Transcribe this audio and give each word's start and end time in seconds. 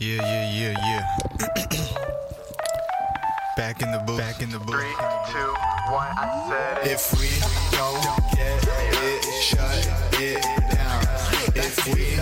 Yeah, 0.00 0.22
yeah, 0.22 0.46
yeah, 0.52 0.74
yeah. 0.86 1.56
Back 3.56 3.82
in 3.82 3.90
the 3.90 3.98
booth. 4.06 4.18
Back 4.18 4.40
in 4.40 4.50
the 4.50 4.60
booth. 4.60 4.76
Three, 4.76 4.94
two, 5.32 5.52
one. 5.90 6.14
I 6.16 6.46
said 6.48 6.86
it. 6.86 6.92
If 6.92 7.12
we 7.18 7.30
don't 7.76 8.00
get 8.32 8.62
it, 9.02 9.24
shut 9.42 9.88
it 10.20 10.42
down. 10.70 11.02
If 11.56 11.84
we 11.92 12.17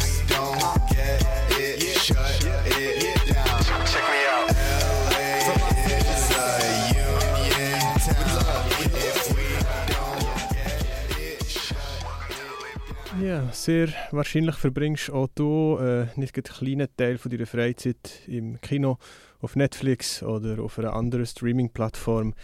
sehr 13.67 13.89
wahrscheinlich 14.13 14.55
verbringst 14.55 15.11
auch 15.11 15.27
du 15.35 15.77
äh, 15.81 16.07
nicht 16.15 16.37
einen 16.37 16.45
kleinen 16.45 16.89
Teil 16.97 17.19
von 17.19 17.33
deiner 17.33 17.47
Freizeit 17.47 18.23
im 18.29 18.61
Kino, 18.61 18.97
auf 19.41 19.57
Netflix 19.57 20.23
oder 20.23 20.63
auf 20.63 20.79
einer 20.79 20.95
anderen 20.95 21.27
Streaming-Plattform. 21.27 22.35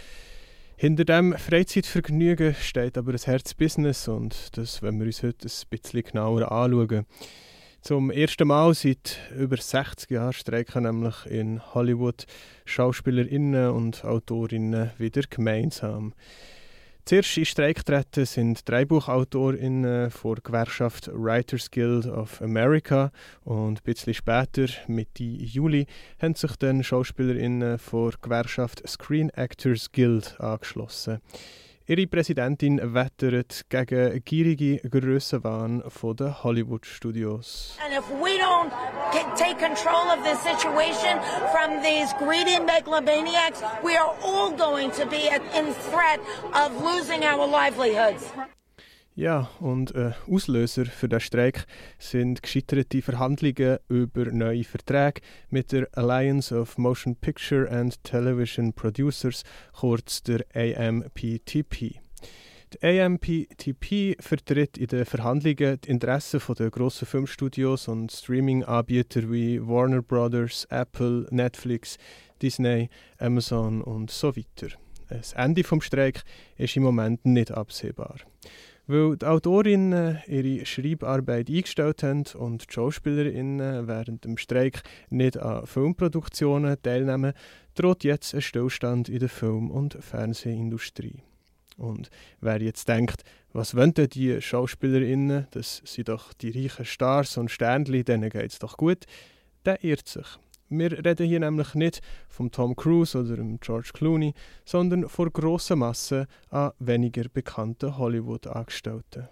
Hinter 0.75 1.05
dem 1.05 1.39
Freizeitvergnügen 1.39 2.57
steht 2.57 2.99
aber 2.99 3.13
ein 3.13 3.21
Herzbusiness 3.25 4.09
und 4.09 4.57
das 4.59 4.83
wollen 4.83 4.99
wir 4.99 5.07
uns 5.07 5.23
heute 5.23 5.47
ein 5.47 5.69
bisschen 5.71 6.03
genauer 6.03 6.51
anschauen. 6.51 7.07
Zum 7.83 8.11
ersten 8.11 8.49
Mal 8.49 8.75
seit 8.75 9.19
über 9.39 9.57
60 9.57 10.11
Jahren 10.11 10.33
streiken 10.33 10.83
nämlich 10.83 11.25
in 11.27 11.63
Hollywood 11.73 12.27
Schauspielerinnen 12.65 13.71
und 13.71 14.05
Autorinnen 14.05 14.91
wieder 14.99 15.23
gemeinsam. 15.31 16.15
Zuerst 17.05 17.37
in 17.37 17.45
Streik 17.45 17.85
treten 17.85 18.25
sind 18.25 18.69
Drehbuchautorinnen 18.69 20.09
vor 20.13 20.37
Gewerkschaft 20.37 21.11
Writers 21.13 21.69
Guild 21.69 22.07
of 22.07 22.41
America 22.41 23.11
und 23.43 23.81
ein 23.81 23.85
bisschen 23.85 24.15
später, 24.15 24.67
Mitte 24.87 25.25
Juli, 25.25 25.87
haben 26.21 26.37
sich 26.37 26.55
dann 26.57 26.85
Schauspielerinnen 26.85 27.79
vor 27.79 28.13
Gewerkschaft 28.23 28.89
Screen 28.89 29.31
Actors 29.31 29.91
Guild 29.91 30.41
angeschlossen. 30.41 31.21
Ihre 31.87 32.07
Präsidentin 32.07 32.81
wettert 32.95 33.63
gegen 33.69 34.23
gierige 34.25 34.77
Grössenwahn 34.89 35.83
von 35.89 36.17
Hollywood-Studios. 36.45 37.77
And 37.85 37.93
if 37.93 38.09
we 38.23 38.39
don't 38.39 38.73
take 39.37 39.59
control 39.59 40.11
of 40.11 40.23
this 40.23 40.39
situation 40.43 41.19
from 41.51 41.83
these 41.83 42.15
greedy 42.19 42.61
megalomaniacs, 42.61 43.63
we 43.83 43.97
are 43.97 44.15
all 44.23 44.53
going 44.53 44.93
to 44.93 45.07
be 45.07 45.29
in 45.59 45.75
threat 45.91 46.21
of 46.55 46.71
losing 46.83 47.25
our 47.25 47.47
livelihoods. 47.49 48.33
Ja, 49.15 49.51
und 49.61 49.95
äh, 49.95 50.13
Auslöser 50.27 50.87
für 50.87 51.07
den 51.07 51.21
Streik 51.21 51.67
sind 51.99 52.43
gescheiterte 52.43 53.03
Verhandlungen 53.03 53.79
über 53.89 54.25
neue 54.25 54.65
Verträge 54.65 55.21
mit 55.51 55.71
der 55.71 55.87
Alliance 55.93 56.59
of 56.59 56.79
Motion 56.79 57.17
Picture 57.17 57.71
and 57.71 58.03
Television 58.05 58.73
Producers, 58.73 59.45
kurz 59.75 60.23
der 60.23 60.47
AMPTP. 60.55 62.01
Die 62.73 62.83
AMPTP 63.03 64.17
vertritt 64.19 64.79
in 64.79 64.87
den 64.87 65.05
Verhandlungen 65.05 65.79
die 65.79 65.91
Interessen 65.91 66.41
der 66.59 66.71
grossen 66.71 67.05
Filmstudios 67.05 67.89
und 67.89 68.11
Streaming-Anbieter 68.11 69.31
wie 69.31 69.61
Warner 69.61 70.01
Brothers, 70.01 70.67
Apple, 70.71 71.27
Netflix, 71.31 71.99
Disney, 72.41 72.89
Amazon 73.19 73.83
und 73.83 74.11
so 74.11 74.35
weiter. 74.35 74.75
Das 75.11 75.35
Ende 75.35 75.65
vom 75.65 75.83
Streik 75.83 76.23
ist 76.57 76.75
im 76.79 76.85
Moment 76.85 77.27
nicht 77.27 77.51
absehbar. 77.51 78.17
Weil 78.93 79.17
die 79.17 79.25
Autorinnen 79.25 80.19
ihre 80.27 80.67
Schreibarbeit 80.67 81.49
eingestellt 81.49 82.03
haben 82.03 82.25
und 82.35 82.69
die 82.69 82.75
Schauspielerinnen 82.75 83.89
während 83.89 84.27
dem 84.27 84.37
Streik 84.37 84.83
nicht 85.09 85.39
an 85.39 85.67
Filmproduktionen 85.67 86.77
teilnehmen, 86.83 87.33
droht 87.75 88.05
jetzt 88.05 88.35
ein 88.35 88.43
Stillstand 88.43 89.09
in 89.09 89.21
der 89.21 89.31
Film- 89.31 89.71
und 89.71 89.97
Fernsehindustrie. 89.99 91.23
Und 91.79 92.11
wer 92.43 92.61
jetzt 92.61 92.87
denkt, 92.87 93.25
was 93.55 93.75
wollen 93.75 93.95
denn 93.95 94.11
die 94.11 94.43
Schauspielerinnen, 94.43 95.47
das 95.53 95.81
sind 95.87 96.11
doch 96.11 96.35
die 96.35 96.51
reichen 96.51 96.85
Stars 96.85 97.39
und 97.39 97.51
Sternli, 97.51 98.05
denen 98.05 98.29
geht's 98.29 98.59
doch 98.59 98.77
gut, 98.77 99.07
der 99.65 99.83
irrt 99.83 100.07
sich. 100.07 100.39
Wir 100.79 101.05
reden 101.05 101.27
hier 101.27 101.41
nämlich 101.41 101.75
nicht 101.75 102.01
vom 102.29 102.51
Tom 102.51 102.75
Cruise 102.75 103.19
oder 103.19 103.37
dem 103.37 103.61
George 103.61 103.91
Clooney, 103.93 104.33
sondern 104.65 105.09
von 105.09 105.31
grossen 105.31 105.81
Massen 105.81 106.27
an 106.51 106.73
weniger 106.79 107.25
bekannten 107.33 107.99
Hollywood-Angestellten. 107.99 109.29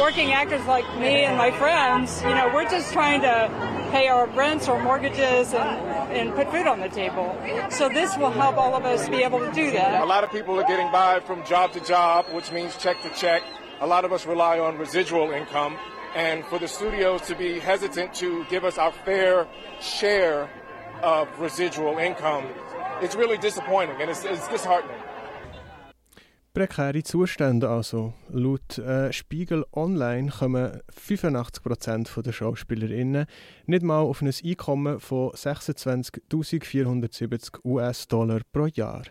working 0.00 0.32
actors 0.32 0.64
like 0.66 0.84
me 0.98 1.24
and 1.24 1.36
my 1.36 1.50
friends, 1.50 2.22
you 2.22 2.30
know, 2.30 2.48
we're 2.54 2.68
just 2.68 2.92
trying 2.92 3.20
to 3.20 3.50
pay 3.90 4.08
our 4.08 4.26
rents 4.28 4.68
or 4.68 4.80
mortgages 4.82 5.52
and, 5.52 5.78
and 6.12 6.34
put 6.34 6.50
food 6.50 6.66
on 6.66 6.80
the 6.80 6.88
table. 6.88 7.36
So 7.68 7.88
this 7.88 8.16
will 8.16 8.30
help 8.30 8.56
all 8.56 8.74
of 8.74 8.84
us 8.84 9.08
be 9.08 9.22
able 9.22 9.40
to 9.40 9.52
do 9.52 9.68
A 9.68 9.72
that. 9.72 10.06
lot 10.06 10.24
of 10.24 10.30
people 10.30 10.58
are 10.58 10.66
getting 10.66 10.90
by 10.92 11.20
from 11.20 11.44
job 11.44 11.72
to 11.72 11.80
job, 11.80 12.26
which 12.32 12.52
means 12.52 12.76
check 12.76 13.02
to 13.02 13.10
check. 13.10 13.42
A 13.80 13.86
lot 13.86 14.04
of 14.04 14.12
us 14.12 14.24
rely 14.24 14.58
on 14.58 14.78
residual 14.78 15.30
income. 15.32 15.76
And 16.16 16.44
for 16.44 16.58
the 16.58 16.68
studios 16.68 17.20
to 17.28 17.34
be 17.34 17.60
hesitant 17.60 18.14
to 18.14 18.44
give 18.50 18.64
us 18.64 18.78
our 18.78 18.92
fair 19.04 19.46
share 19.80 20.48
of 21.02 21.28
residual 21.38 21.98
income, 21.98 22.44
it's 23.02 23.14
really 23.14 23.36
disappointing 23.38 24.00
and 24.00 24.10
it's, 24.10 24.24
it's 24.24 24.48
disheartening. 24.48 24.96
Prekäre 26.54 27.02
Zustände 27.04 27.68
also. 27.68 28.14
Laut 28.30 28.78
äh, 28.78 29.12
Spiegel 29.12 29.64
Online 29.72 30.28
kommen 30.28 30.80
85% 30.90 32.22
der 32.22 32.32
Schauspielerinnen 32.32 33.26
nicht 33.66 33.84
mal 33.84 34.00
auf 34.00 34.22
ein 34.22 34.32
Einkommen 34.44 34.98
von 34.98 35.30
26.470 35.30 37.64
US-Dollar 37.64 38.40
pro 38.50 38.66
Jahr. 38.66 39.04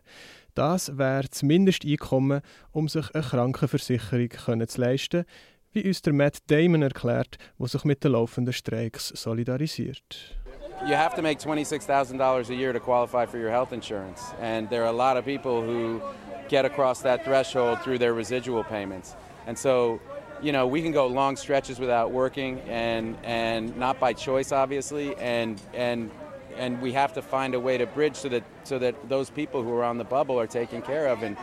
Das 0.55 0.97
wäre 0.97 1.29
das 1.29 1.43
Mindesteinkommen, 1.43 2.41
um 2.71 2.89
sich 2.89 3.15
eine 3.15 3.23
Krankenversicherung 3.23 4.27
können 4.27 4.67
zu 4.67 4.81
leisten, 4.81 5.23
wie 5.73 5.87
uns 5.87 6.01
der 6.01 6.13
Matt 6.13 6.39
Damon 6.47 6.81
erklärt, 6.81 7.37
der 7.59 7.67
sich 7.67 7.83
mit 7.83 8.03
den 8.03 8.13
laufenden 8.13 8.53
Streiks 8.53 9.09
solidarisiert. 9.09 10.37
you 10.85 10.93
have 10.93 11.15
to 11.15 11.21
make 11.21 11.39
$26,000 11.39 12.49
a 12.49 12.55
year 12.55 12.71
to 12.71 12.79
qualify 12.79 13.25
for 13.25 13.37
your 13.37 13.49
health 13.49 13.73
insurance. 13.73 14.21
And 14.39 14.69
there 14.69 14.83
are 14.83 14.89
a 14.89 14.91
lot 14.91 15.17
of 15.17 15.25
people 15.25 15.61
who 15.61 16.01
get 16.49 16.65
across 16.65 17.01
that 17.01 17.25
threshold 17.25 17.81
through 17.81 17.97
their 17.97 18.13
residual 18.13 18.63
payments. 18.63 19.15
And 19.47 19.57
so, 19.57 19.99
you 20.41 20.51
know, 20.51 20.67
we 20.67 20.81
can 20.81 20.91
go 20.91 21.07
long 21.07 21.35
stretches 21.35 21.79
without 21.79 22.11
working 22.11 22.59
and, 22.61 23.17
and 23.23 23.75
not 23.77 23.99
by 23.99 24.13
choice, 24.13 24.51
obviously. 24.51 25.15
And, 25.15 25.59
and, 25.73 26.11
and 26.57 26.81
we 26.81 26.93
have 26.93 27.13
to 27.13 27.21
find 27.21 27.55
a 27.55 27.59
way 27.59 27.77
to 27.77 27.85
bridge 27.87 28.15
so 28.15 28.29
that, 28.29 28.43
so 28.63 28.77
that 28.79 29.09
those 29.09 29.29
people 29.29 29.63
who 29.63 29.73
are 29.73 29.83
on 29.83 29.97
the 29.97 30.03
bubble 30.03 30.39
are 30.39 30.47
taken 30.47 30.81
care 30.81 31.07
of. 31.07 31.23
And, 31.23 31.37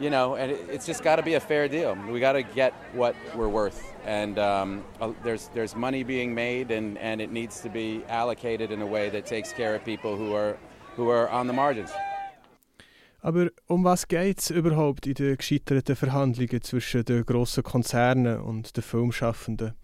you 0.00 0.10
know, 0.10 0.36
and 0.36 0.52
it- 0.52 0.68
it's 0.70 0.86
just 0.86 1.02
got 1.02 1.16
to 1.16 1.22
be 1.22 1.34
a 1.34 1.40
fair 1.40 1.68
deal. 1.68 1.96
We 2.10 2.20
got 2.20 2.34
to 2.34 2.42
get 2.42 2.72
what 2.94 3.14
we're 3.36 3.48
worth, 3.50 3.80
and 4.06 4.38
um, 4.38 4.82
there's 5.24 5.48
there's 5.54 5.74
money 5.76 6.04
being 6.04 6.34
made, 6.34 6.70
and, 6.70 6.96
and 6.98 7.20
it 7.20 7.30
needs 7.32 7.60
to 7.62 7.68
be 7.68 8.02
allocated 8.08 8.70
in 8.70 8.80
a 8.82 8.86
way 8.86 9.10
that 9.10 9.26
takes 9.26 9.52
care 9.52 9.74
of 9.74 9.84
people 9.84 10.16
who 10.16 10.34
are 10.34 10.56
who 10.96 11.10
are 11.10 11.28
on 11.30 11.46
the 11.46 11.52
margins. 11.54 11.90
Aber 13.20 13.50
um 13.66 13.82
was 13.84 14.06
geht 14.06 14.38
es 14.38 14.50
überhaupt 14.50 15.06
in 15.06 15.14
den 15.14 15.36
gescheiterten 15.36 15.96
Verhandlungen 15.96 16.62
zwischen 16.62 17.04
den 17.04 17.24
grossen 17.26 17.64
Konzernen 17.64 18.40
und 18.40 18.76
den 18.76 18.82
Filmschaffenden? 18.82 19.74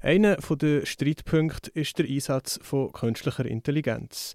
Einer 0.00 0.36
der 0.36 0.84
Streitpunkte 0.84 1.70
ist 1.72 1.98
der 1.98 2.06
Einsatz 2.06 2.60
von 2.62 2.92
künstlicher 2.92 3.46
Intelligenz. 3.46 4.34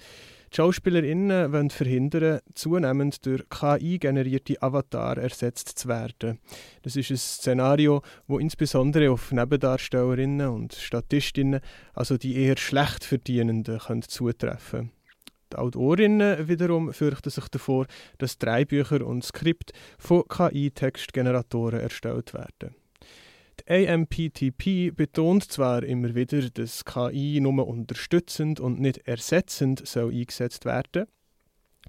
Die 0.51 0.57
Schauspielerinnen 0.57 1.53
wollen 1.53 1.69
verhindern, 1.69 2.41
zunehmend 2.55 3.25
durch 3.25 3.43
KI 3.49 3.99
generierte 3.99 4.61
Avatar 4.61 5.17
ersetzt 5.17 5.79
zu 5.79 5.87
werden. 5.87 6.39
Das 6.81 6.97
ist 6.97 7.09
ein 7.09 7.17
Szenario, 7.17 8.01
wo 8.27 8.37
insbesondere 8.37 9.11
auf 9.11 9.31
Nebendarstellerinnen 9.31 10.49
und 10.49 10.73
Statistinnen, 10.73 11.61
also 11.93 12.17
die 12.17 12.35
eher 12.35 12.57
schlecht 12.57 13.05
verdienenden, 13.05 13.79
können 13.79 14.01
zutreffen 14.01 14.91
die 15.51 15.57
Autorinnen 15.57 16.47
wiederum 16.47 16.93
fürchten 16.93 17.29
sich 17.29 17.47
davor, 17.49 17.85
dass 18.17 18.37
Drehbücher 18.37 19.05
und 19.05 19.23
Skript 19.23 19.73
von 19.97 20.23
KI-Textgeneratoren 20.27 21.79
erstellt 21.79 22.33
werden. 22.33 22.75
AMPTP 23.67 24.91
betont 24.95 25.51
zwar 25.51 25.83
immer 25.83 26.15
wieder, 26.15 26.49
dass 26.49 26.85
KI 26.85 27.39
nur 27.41 27.67
unterstützend 27.67 28.59
und 28.59 28.79
nicht 28.79 29.07
ersetzend 29.07 29.87
soll 29.87 30.11
eingesetzt 30.11 30.65
werden 30.65 31.07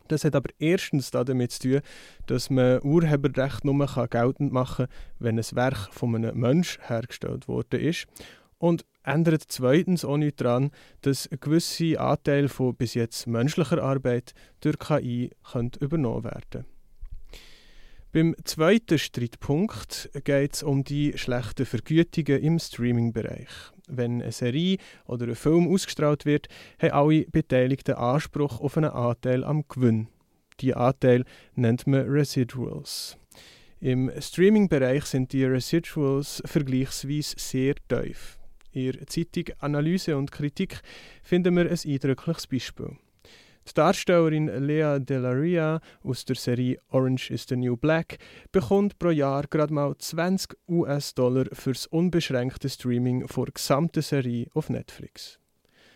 das 0.09 0.25
hat 0.25 0.35
aber 0.35 0.51
erstens 0.59 1.11
damit 1.11 1.53
zu 1.53 1.61
tun, 1.61 1.81
dass 2.27 2.51
man 2.51 2.83
Urheberrecht 2.83 3.65
nur 3.65 3.87
geltend 4.09 4.53
machen 4.53 4.87
kann, 4.87 4.95
wenn 5.19 5.39
ein 5.39 5.45
Werk 5.53 5.93
von 5.93 6.15
einem 6.15 6.39
Mensch 6.39 6.79
hergestellt 6.83 7.49
worden 7.49 7.81
ist. 7.81 8.07
Und 8.59 8.85
ändert 9.03 9.45
zweitens 9.49 10.05
auch 10.05 10.17
nicht 10.17 10.41
daran, 10.41 10.71
dass 11.01 11.27
ein 11.31 11.41
gewisser 11.41 12.01
Anteil 12.01 12.49
von 12.49 12.77
bis 12.77 12.95
jetzt 12.95 13.27
menschlicher 13.27 13.83
Arbeit 13.83 14.35
durch 14.61 14.79
KI 14.79 15.31
übernommen 15.81 16.25
werden 16.25 16.67
Beim 18.15 18.37
zweiten 18.45 18.99
Streitpunkt 18.99 20.11
geht 20.25 20.53
es 20.53 20.63
um 20.63 20.85
die 20.85 21.17
schlechten 21.17 21.65
Vergütungen 21.65 22.43
im 22.43 22.59
Streaming-Bereich. 22.59 23.49
wenn 23.89 24.21
eine 24.21 24.33
Serie 24.33 24.77
oder 25.07 25.29
ein 25.29 25.35
Film 25.35 25.67
ausgestrahlt 25.73 26.27
wird, 26.27 26.49
haben 26.79 26.93
alle 26.93 27.25
Beteiligten 27.25 27.95
Anspruch 27.95 28.61
auf 28.61 28.77
einen 28.77 28.91
Anteil 28.91 29.45
am 29.45 29.65
Gewinn. 29.67 30.09
Die 30.61 30.75
Anteil 30.75 31.25
nennt 31.55 31.87
man 31.87 32.07
Residuals. 32.07 33.17
Im 33.81 34.11
Streaming-Bereich 34.19 35.07
sind 35.07 35.33
die 35.33 35.45
Residuals 35.45 36.43
vergleichsweise 36.45 37.37
sehr 37.39 37.75
tief. 37.89 38.39
In 38.73 38.93
der 38.93 39.07
Zeitung 39.07 39.55
Analyse 39.59 40.19
und 40.19 40.31
Kritik 40.31 40.83
finden 41.23 41.57
wir 41.57 41.63
ein 41.63 41.79
eindrückliches 41.83 42.47
Beispiel. 42.47 42.97
Die 43.69 43.75
Darstellerin 43.75 44.49
Lea 44.67 44.99
Delaria 44.99 45.81
aus 46.03 46.25
der 46.25 46.37
Serie 46.37 46.79
Orange 46.89 47.31
is 47.31 47.47
the 47.49 47.57
New 47.57 47.77
Black 47.77 48.19
bekommt 48.51 48.99
pro 48.99 49.11
Jahr 49.11 49.45
gerade 49.49 49.73
mal 49.73 49.97
20 49.97 50.57
US-Dollar 50.69 51.47
fürs 51.53 51.87
unbeschränkte 51.87 52.69
Streaming 52.69 53.25
der 53.27 53.45
gesamten 53.55 54.03
Serie 54.03 54.49
auf 54.53 54.69
Netflix. 54.69 55.39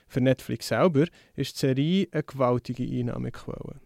Für 0.07 0.21
Netflix 0.21 0.69
selber 0.69 1.07
ist 1.35 1.57
die 1.57 1.67
Serie 1.67 2.09
eine 2.13 2.23
gewaltige 2.23 2.85
Einnahmequelle. 2.85 3.81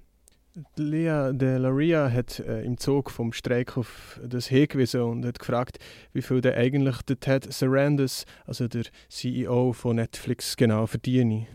Lea 0.77 1.31
Delaria 1.33 2.11
hat 2.11 2.41
äh, 2.41 2.63
im 2.63 2.77
Zug 2.77 3.11
vom 3.11 3.33
Streik 3.33 3.79
auf 3.79 4.21
das 4.23 4.49
hingewiesen 4.49 5.01
und 5.03 5.25
hat 5.25 5.39
gefragt, 5.39 5.79
wie 6.13 6.23
viel 6.23 6.41
denn 6.41 6.55
eigentlich 6.55 7.01
der 7.03 7.19
Ted 7.19 7.51
Sarandos, 7.53 8.25
also 8.47 8.69
der 8.69 8.85
CEO 9.09 9.73
von 9.73 9.97
Netflix, 9.97 10.57
genau 10.57 10.87
verdiene. 10.87 11.47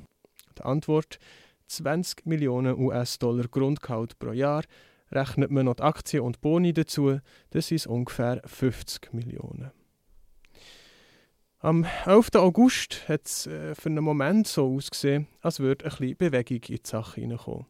Die 0.57 0.63
Antwort: 0.63 1.19
20 1.67 2.25
Millionen 2.25 2.77
US-Dollar 2.77 3.47
Grundgehalt 3.47 4.17
pro 4.19 4.31
Jahr. 4.31 4.63
Rechnet 5.11 5.51
man 5.51 5.65
noch 5.65 5.75
die 5.75 5.83
Aktien 5.83 6.23
und 6.23 6.41
Boni 6.41 6.73
dazu, 6.73 7.19
das 7.51 7.67
sind 7.67 7.87
ungefähr 7.87 8.41
50 8.45 9.13
Millionen. 9.13 9.71
Am 11.65 11.83
11. 12.05 12.35
August 12.35 13.09
hat 13.09 13.25
es 13.25 13.47
äh, 13.47 13.73
für 13.73 13.89
einen 13.89 14.03
Moment 14.03 14.45
so 14.45 14.75
ausgesehen, 14.75 15.27
als 15.41 15.59
würde 15.59 15.85
ein 15.85 15.89
bisschen 15.89 16.15
Bewegung 16.15 16.61
in 16.67 16.75
die 16.75 16.81
Sache 16.83 17.21
hineinkommen. 17.21 17.65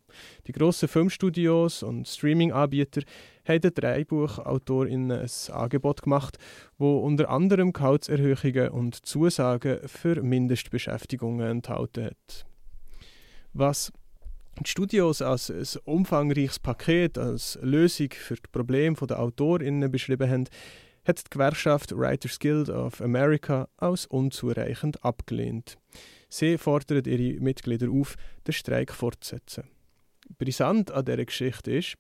Die 0.47 0.51
grossen 0.51 0.89
Filmstudios 0.89 1.81
und 1.81 2.05
Streaming-Anbieter 2.05 3.03
haben 3.47 3.61
den 3.61 3.73
DrehbuchautorInnen 3.73 5.17
ein 5.21 5.53
Angebot 5.53 6.01
gemacht, 6.01 6.37
wo 6.77 6.97
unter 6.97 7.29
anderem 7.29 7.71
Gehaltserhöhungen 7.71 8.67
und 8.67 9.05
Zusagen 9.05 9.79
für 9.87 10.21
Mindestbeschäftigungen 10.21 11.47
enthalten 11.47 12.07
hat. 12.07 12.45
Was 13.57 13.93
die 14.59 14.69
Studios 14.69 15.21
als 15.21 15.49
ein 15.49 15.81
umfangreiches 15.85 16.59
Paket, 16.59 17.17
als 17.17 17.57
Lösung 17.61 18.09
für 18.11 18.35
die 18.35 18.49
Probleme 18.51 18.97
der 19.07 19.17
AutorInnen 19.17 19.89
beschrieben 19.89 20.29
haben, 20.29 20.43
hat 21.07 21.19
die 21.19 21.29
Gewerkschaft 21.29 21.93
Writers 21.95 22.37
Guild 22.37 22.69
of 22.69 22.99
America 22.99 23.69
als 23.77 24.07
unzureichend 24.07 25.01
abgelehnt. 25.05 25.77
Sie 26.27 26.57
fordert 26.57 27.07
ihre 27.07 27.39
Mitglieder 27.39 27.89
auf, 27.89 28.17
den 28.45 28.51
Streik 28.51 28.91
fortzusetzen. 28.91 29.69
Brisant 30.37 30.91
an 30.91 31.05
dieser 31.05 31.23
Geschichte 31.23 31.77
ist, 31.77 31.95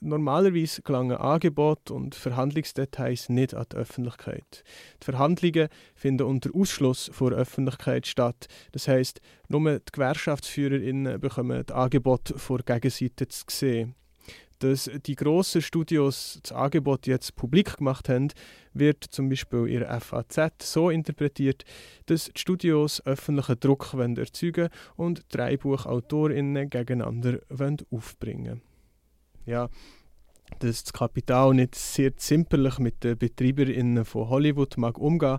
normalerweise 0.00 0.82
gelangen 0.82 1.16
Angebot 1.16 1.90
und 1.90 2.14
Verhandlungsdetails 2.14 3.28
nicht 3.28 3.54
an 3.54 3.66
die 3.72 3.76
Öffentlichkeit. 3.76 4.64
Die 5.02 5.04
Verhandlungen 5.04 5.68
finden 5.94 6.26
unter 6.26 6.50
Ausschluss 6.54 7.10
vor 7.12 7.32
Öffentlichkeit 7.32 8.06
statt. 8.06 8.46
Das 8.72 8.88
heißt, 8.88 9.20
nur 9.48 9.78
die 9.78 9.92
GewerkschaftsführerInnen 9.92 11.20
bekommen 11.20 11.62
das 11.66 11.76
Angebot 11.76 12.34
vor 12.36 12.58
Gegenseite 12.58 13.28
zu 13.28 13.44
sehen 13.48 13.94
dass 14.64 14.90
die 15.04 15.14
grossen 15.14 15.60
Studios 15.60 16.38
das 16.42 16.52
Angebot 16.52 17.06
jetzt 17.06 17.36
publik 17.36 17.76
gemacht 17.76 18.08
haben, 18.08 18.28
wird 18.72 19.04
zum 19.04 19.28
Beispiel 19.28 19.66
in 19.66 19.80
der 19.80 20.00
FAZ 20.00 20.52
so 20.62 20.90
interpretiert, 20.90 21.64
dass 22.06 22.30
die 22.32 22.40
Studios 22.40 23.04
öffentlichen 23.04 23.60
Druck 23.60 23.94
erzeugen 23.94 24.68
und 24.96 25.22
drei 25.28 25.58
Buchautorinnen 25.58 26.70
gegeneinander 26.70 27.40
aufbringen 27.90 28.46
wollen. 28.46 28.73
Ja, 29.46 29.68
dass 30.58 30.84
das 30.84 30.92
Kapital 30.92 31.54
nicht 31.54 31.74
sehr 31.74 32.16
zimperlich 32.16 32.78
mit 32.78 33.02
den 33.04 33.18
BetreiberInnen 33.18 34.04
von 34.04 34.28
Hollywood 34.28 34.76
mag 34.76 34.98
umgehen 34.98 35.38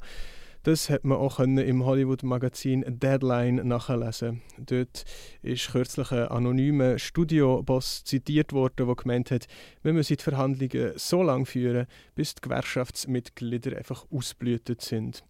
das 0.65 0.89
hat 0.89 1.05
man 1.05 1.19
auch 1.19 1.39
im 1.39 1.85
Hollywood-Magazin 1.85 2.83
Deadline 2.87 3.67
nachlesen. 3.67 4.41
Dort 4.57 5.05
ist 5.43 5.71
kürzlich 5.71 6.11
ein 6.11 6.27
anonymer 6.29 6.97
Studioboss 6.97 8.03
zitiert 8.03 8.51
worden, 8.51 8.87
der 8.87 8.95
gemeint 8.95 9.29
hat, 9.29 9.45
wir 9.83 9.93
müssen 9.93 10.17
die 10.17 10.23
Verhandlungen 10.23 10.93
so 10.95 11.21
lange 11.21 11.45
führen, 11.45 11.85
bis 12.15 12.33
die 12.33 12.41
Gewerkschaftsmitglieder 12.41 13.77
einfach 13.77 14.07
ausblütet 14.09 14.81
sind. 14.81 15.23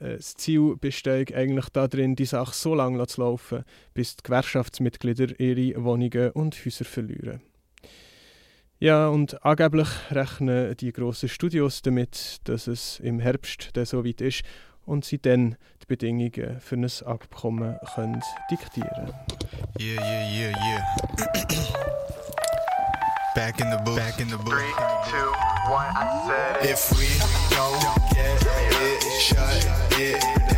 Äh, 0.00 0.16
das 0.16 0.34
Ziel 0.34 0.74
besteht 0.80 1.32
eigentlich 1.32 1.68
darin, 1.68 2.16
die 2.16 2.24
Sache 2.24 2.54
so 2.54 2.74
lange 2.74 3.06
zu 3.06 3.20
laufen, 3.20 3.62
bis 3.94 4.16
die 4.16 4.24
Gewerkschaftsmitglieder 4.24 5.38
ihre 5.38 5.84
Wohnungen 5.84 6.32
und 6.32 6.56
Häuser 6.64 6.84
verlieren. 6.84 7.40
Ja, 8.82 9.06
und 9.06 9.44
angeblich 9.44 9.86
rechnen 10.10 10.76
die 10.76 10.92
grossen 10.92 11.28
Studios 11.28 11.82
damit, 11.82 12.38
dass 12.48 12.66
es 12.66 12.98
im 12.98 13.20
Herbst 13.20 13.70
so 13.84 14.04
weit 14.04 14.20
ist 14.20 14.42
und 14.84 15.04
sie 15.04 15.22
dann 15.22 15.54
die 15.82 15.86
Bedingungen 15.86 16.58
für 16.58 16.74
ein 16.74 16.90
Abkommen 17.06 17.76
können 17.94 18.20
diktieren 18.50 19.12
Yeah, 19.78 20.02
yeah, 20.02 20.28
yeah, 20.28 20.52
yeah. 20.66 20.96
Back 23.36 23.60
in 23.60 23.70
the 23.70 23.78
book. 23.84 23.94
Back 23.94 24.18
in 24.18 24.28
the 24.28 24.36
book. 24.38 24.52
Three, 24.52 24.74
two, 25.12 25.30
one, 25.70 25.86
I 25.94 26.26
said 26.26 26.64
it. 26.64 26.70
If 26.72 26.90
we 26.98 27.06
don't 27.54 27.78
get 28.12 28.42
it 28.42 29.02
shut 29.22 30.51